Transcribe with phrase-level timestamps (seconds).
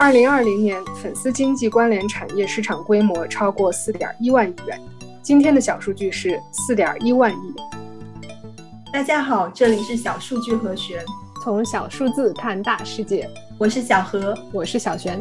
[0.00, 4.80] 二零二零年粉丝经济关联产业市场规模超过四点一万亿元。
[5.24, 7.54] 今天的小数据是四点一万亿。
[8.92, 11.04] 大家好，这里是小数据和弦，
[11.42, 13.28] 从小数字看大世界。
[13.58, 15.20] 我是小何，我是小璇。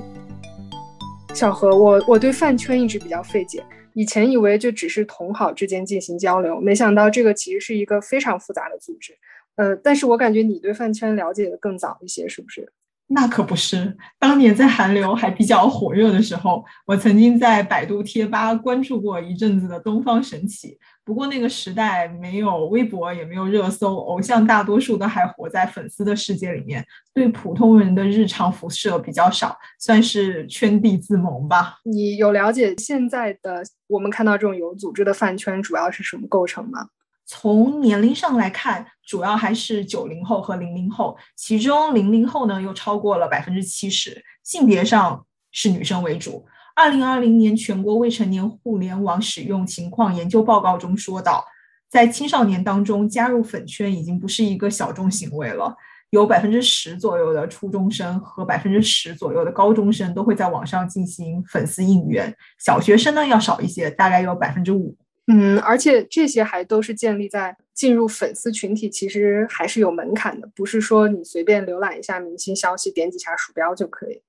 [1.34, 9.18] 小何，我我对饭圈一直比较费解，以前以为就只是同好之间进行交流，没想到这个其实是一个非常复杂的组织。
[9.56, 12.72] 呃，但是我感觉你对饭圈了解的更早一些，是不是？
[13.10, 20.78] 那可不是，当年在韩流还比较火热的时候，我曾经在百度贴吧关注过一阵子的东方神起。
[21.06, 31.78] 不过那个时代没有微博，也没有热搜，偶像大多数都还活在粉丝的世界里面，对普通人的日常辐射比较少，算是圈地自萌吧。
[31.86, 36.88] 你有了解现在的我们看到这种有组织的饭圈主要是什么构成吗？
[37.30, 44.24] 从年龄上来看，主要还是九零后和零零后，其中零零后呢又超过了百分之七十。
[44.44, 46.46] 性别上是女生为主。
[46.74, 51.44] 二零二零年全国未成年互联网使用情况研究报告中说到，
[51.90, 55.76] 在青少年当中加入粉圈已经不是一个小众行为了，
[56.12, 64.96] 有百分之十左右的初中生和百分之十左右的高中生都会在网上进行粉丝应援，小学生呢要少一些，大概有百分之五。
[65.28, 74.22] 嗯，而且这些还都是建立在进入粉丝群体，其实还是有门槛的，不是说你随便浏览一下明星消息，点几下鼠标就可以。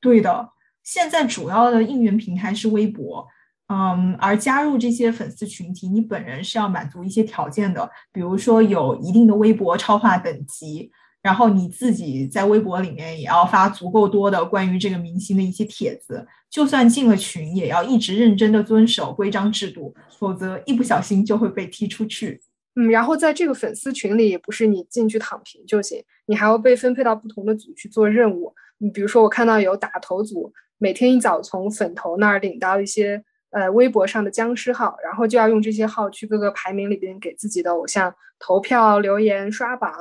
[0.00, 0.50] 对的，
[0.82, 3.26] 现在主要的应援平台是微博，
[3.68, 10.92] 嗯，而加入这些粉丝群体，你本人是要满足一些条件的，比如说有一定的微博超话等级。
[11.22, 22.40] 然后你自己在微博里面也要发足够多的关于这个明星的一些帖子，就算进了群，也要一直认真的遵守规章制度，否则一不小心就会被踢出去。
[22.74, 28.52] 嗯，然后在这个粉丝群里，也不是你进去躺平就行，你还要被分配到不同的组去做任务。
[28.78, 39.92] 你比如说，我看到有打头组，每天一早从粉头那儿领到一些呃微博上的僵尸号，然后就要用这些号去各个排名里边给自己的偶像投票、留言、刷榜。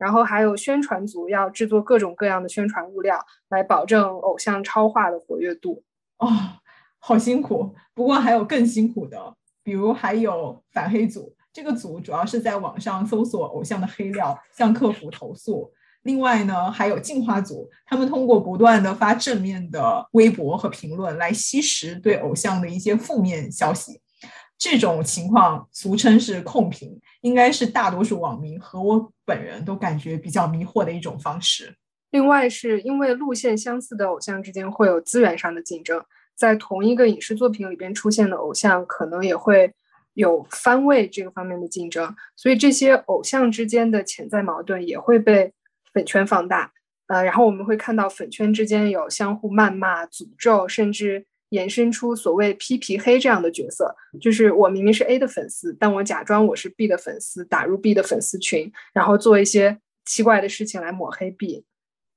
[0.00, 5.84] 然后还有宣传组要制作各种各样的宣传物料，来保证偶像超话的活跃度。
[6.16, 6.26] 哦，
[6.98, 7.74] 好辛苦！
[7.94, 15.70] 不过还有更辛苦的，比如还有反黑组，这个组主要是在网上搜索偶像的黑料，向客服投诉。
[16.04, 24.00] 另外呢，还有净化组，他们通过不断的发正面的微博和评论来吸食对偶像的一些负面消息。
[24.60, 31.74] 这种情况俗称是控评，应该是大多数网民和我本人都感觉比较迷惑的一种方式。
[32.10, 36.04] 另外，是因为路线相似的偶像之间会有资源上的竞争，
[36.36, 39.72] 在同一个影视作品里边出现的偶像，可能也会
[40.12, 45.54] 有番位这个方面的竞争，所以这些偶像之间的潜在矛盾也会被
[45.94, 46.70] 粉圈放大。
[47.06, 51.24] 呃，然后我们会看到粉圈之间有相互谩骂、诅咒，甚至。
[51.50, 61.64] 延伸出所谓“披皮黑”这样的角色，就是我明明是 A 的粉丝，但我假装我是 B 的粉丝，打入 B 的粉丝群，然后做一些奇怪的事情来抹黑 B。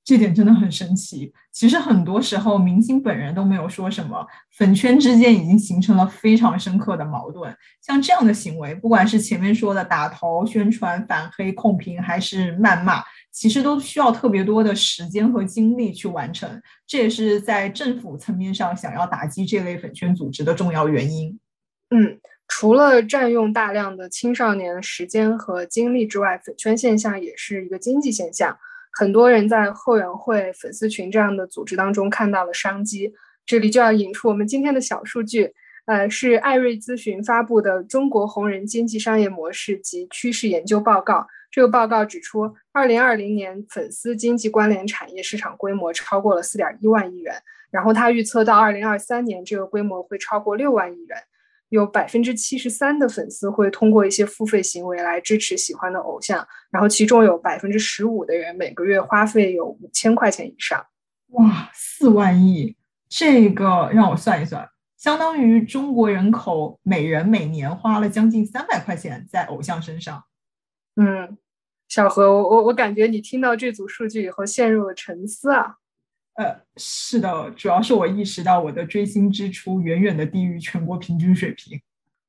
[0.06, 1.32] 这点真的很神奇。
[1.54, 4.28] 其实很多时候，明星本人都没有说什么，
[4.58, 7.56] 粉圈之间已经形成了非常深刻的矛盾。
[7.82, 13.02] 像这样的行为，不管是前面说的打头、宣传、反黑、控评，还是谩骂。
[13.34, 21.40] 其实都需要特别多的时间和精力去完成，这也是在政府层面上想要打击这类粉圈组织的重要原因。
[21.90, 28.56] 嗯，除了占用大量的青少年时间和精力之外，粉圈现象也是一个经济现象。
[28.96, 33.12] 很多人在后援会、粉丝群这样的组织当中看到了商机。
[33.46, 35.54] 这里就要引出我们今天的小数据，
[35.86, 41.16] 呃，是艾瑞咨询发布的《中国红人经济商业模式及趋势研究报告》。
[41.52, 47.36] 这个报告指出，二零二零年粉丝经济关联产业市场规模超过了四点一万亿元。
[47.70, 51.18] 然后他预测到二零二三年，这个规模会超过六万亿元。
[51.70, 60.86] 有百分之七十三的粉丝会通过一些付费行为来支持喜欢的偶像，然后其中有百分之十五的人每个月花费有五千块钱以上。
[61.30, 62.76] 哇，四万亿！
[63.10, 64.70] 这个让我算一算，
[65.04, 70.24] 相当于中国人口每人每年花了将近三百块钱在偶像身上。
[70.96, 71.38] 嗯。
[71.90, 75.76] 小何，我我我感觉你听到这组数据以后陷入了沉思啊。
[76.36, 81.80] 呃，是的，主要是我意识到我的追星支出远远的低于全国平均水平。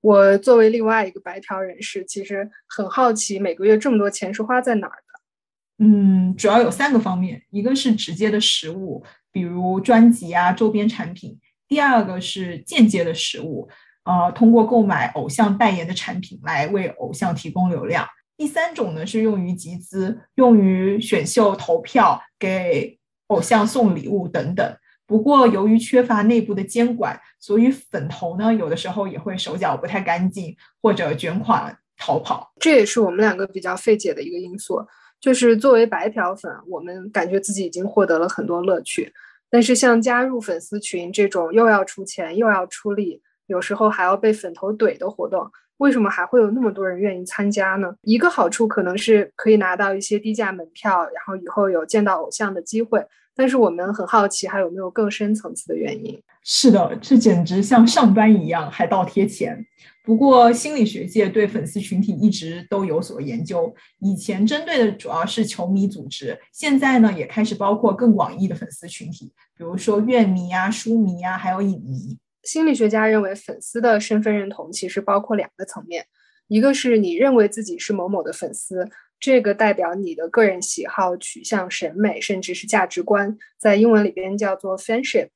[0.00, 5.84] 我作为另外一个白条人士，其实很好奇每个月这么多钱是花在哪儿的。
[5.86, 11.38] 嗯，主要有三个方面，一个是直接的实物，比如专辑啊、周边产品；
[11.74, 13.68] 第二个是间接的食物，
[14.04, 18.06] 呃，通过购买偶像代言的产品来为偶像提供流量。
[18.36, 24.76] 第三种呢是用于集资，用于选秀投票，给偶像送礼物等等。
[25.04, 32.52] 不过，由于缺乏内部的监管，所以粉头呢，有的时候也会手脚不太干净，或者卷款逃跑。
[32.60, 34.86] 这也是我们两个比较费解的一个因素。
[35.20, 39.12] 就是作为白嫖粉，我们感觉自己已经获得了很多乐趣，
[39.54, 47.94] 但是像加入粉丝群这种又要出钱又要出力，有时候还要被粉头怼的活动，为什么还会有那么多人愿意参加呢？
[48.02, 53.06] 一个好处可能是可以拿到一些低价门票，然后以后有见到偶像的机会。
[53.34, 56.20] 但是我们很好奇，还有没有更深层次的原因？
[56.42, 59.64] 是的，这简直像上班一样，还倒贴钱。
[60.04, 72.18] 不过心理学界对粉丝群体一直都有所研究，以前针对的主要是球迷组织，现在呢也开始包括更广义的粉丝群体，比如说乐迷啊、书迷啊，还有影迷。
[72.42, 76.04] 心理学家认为，粉丝的身份认同其实包括两个层面，
[76.48, 78.86] 一个是你认为自己是某某的粉丝。
[79.20, 85.28] 这个代表你的个人喜好、取向、审美，甚至是价值观，在英文里边叫做 fanship。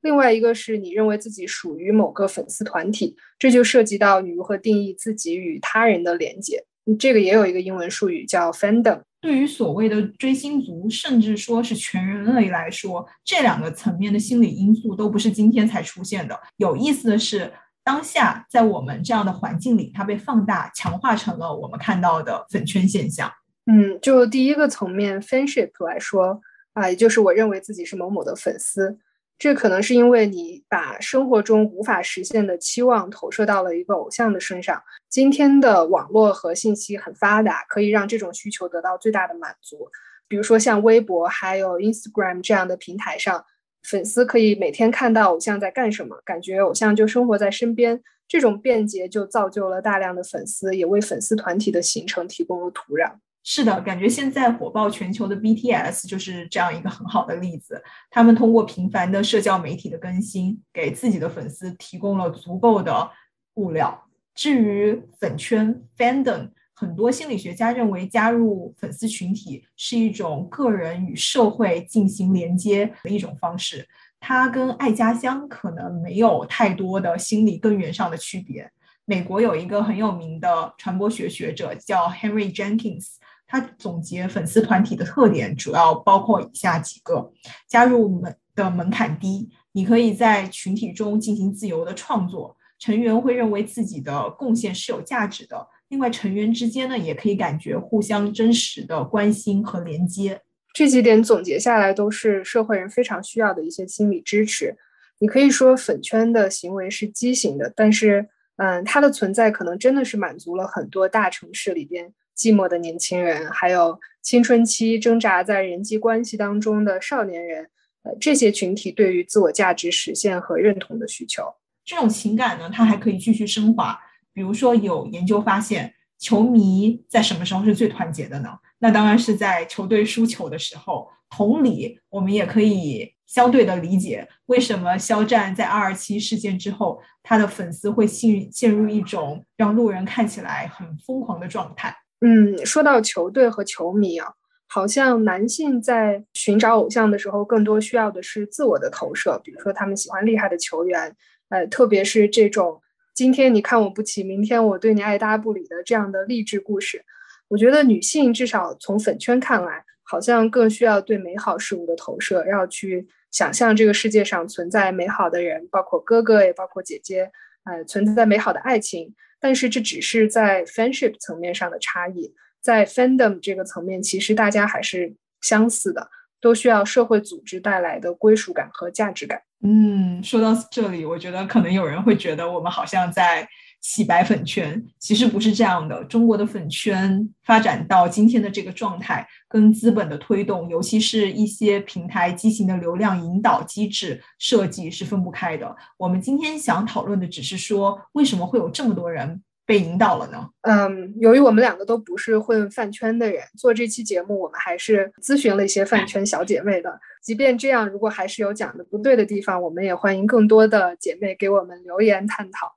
[0.00, 6.64] 另外一个是你认为自己属于某个粉丝团体，这就涉及到你如何定义自己与他人的连接。
[6.98, 9.00] 这个也有一个英文术语叫 fandom。
[9.20, 16.38] 对于所谓的追星族，甚至说是全人类来说，这两个层面的心理因素都不是今天才出现的。
[16.56, 17.52] 有意思的是。
[17.84, 23.30] 当下，在我们这样的环境里，它被放大、强化成了我们看到的粉圈现象。
[23.66, 26.40] 嗯，就第一个层面，fanship 来说
[26.72, 28.98] 啊，也就是我认为自己是某某的粉丝，
[29.38, 34.82] 这可能是因为你把生活中无法实现的期望投射到了一个偶像的身上。
[35.10, 39.90] 今天的网络和信息很发达，可以让这种需求得到最大的满足。
[40.26, 43.44] 比如说像微博还有 Instagram 这样的平台上。
[43.84, 48.02] 粉丝可以每天看到偶像在干什么，感觉偶像就生活在身边。
[48.26, 53.12] 这种便捷就造就了大量的粉丝，也为粉丝团体的形成提供了土壤。
[53.42, 57.82] 是的，感觉现在火爆全球的 BTS 就是这样一个很好的例子。
[58.10, 63.10] 他们通过频繁的社交媒体的更新，给自己的粉丝提供了足够的
[63.56, 64.06] 物料。
[64.34, 66.48] 至于粉圈 fandom。
[66.74, 73.88] 很多心理学家认为，加入粉丝群体是一种个人与社会进行连接的一种方式。
[74.18, 78.70] 它跟爱家乡可能没有太多的心理根源上的区别。
[79.04, 83.16] 美国有一个很有名的传播学学者叫 Henry Jenkins，
[83.46, 87.30] 他总结粉丝团体的特点主要包括以下几个：
[87.68, 95.68] 加入门的门槛低，你可以在群体中进行自由的创作，成员会认为自己的贡献是有价值的。
[95.88, 100.40] 另外，成员之间呢，也可以感觉互相真实的关心和连接。
[100.72, 104.76] 这几点总结下来，都是社会人非常需要的一些心理支持。
[105.20, 117.68] 你可以说粉圈的行为是畸形的，但是，嗯，它的存在可能真的是满足了很多大城市里边寂寞的年轻人，还有青春期挣扎在人际关系当中的少年人，
[118.02, 121.44] 呃，这些群体对于自我价值实现和认同的需求。
[121.84, 123.96] 这种情感呢，它还可以继续升华。
[124.34, 128.50] 比如说，有研究发现，球迷在什么时候是最团结的呢？
[128.80, 131.08] 那当然是在球队输球的时候。
[131.30, 141.92] 同理，我们也可以相对的理解，为什么肖战在二二七事件之后，他的粉丝会陷陷入一种让路人看起来很疯狂的状态。
[142.20, 144.28] 嗯，说到球队和球迷啊，
[144.68, 151.16] 好像男性在寻找偶像的时候，更多需要的是自我的投射，比如说他们喜欢厉害的球员，
[151.48, 152.80] 呃，特别是这种。
[153.14, 157.04] 今天你看我不起，明天我对你爱搭不理的这样的励志故事，
[157.46, 167.30] 我觉得女性至少从粉圈看来，好像更需要对美好事物的投射，要去想象这个世界上存在美好的人，包括哥哥也包括姐姐，
[167.64, 169.14] 呃，存在美好的爱情。
[169.38, 176.08] 但是这只是在 friendship 层面上的差异，在 fandom 这个层面，其实大家还是相似的。
[176.44, 179.40] 都需要社会组织带来的归属感和价值感。
[179.62, 183.48] 嗯，说到这里，我觉得可能有人会觉得我们好像在
[183.80, 186.04] 洗白粉圈，其实不是这样的。
[186.04, 195.74] 中国的粉圈发展到今天的这个状态，跟资本的推动，尤其是一些平台畸形的流量引导机制设计是分不开的。
[195.96, 199.42] 我们今天想讨论的只是说，为什么会有这么多人？
[199.66, 200.50] 被引导了呢？
[200.62, 207.00] 嗯，由于我们两个都不是混饭圈的人，做这期节目，我们还是咨询了一些饭圈小姐妹的。
[207.22, 212.74] 即便这样，如果还是有讲的不对的地方，我们也欢迎更多的姐妹给我们留言探讨。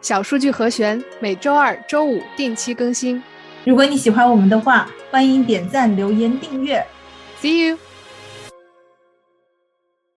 [0.00, 3.22] 小数据和弦每周二、周五定期更新。
[3.64, 6.84] 如果你喜欢我们的话，欢迎点赞、留言、订阅。
[7.40, 7.78] See you.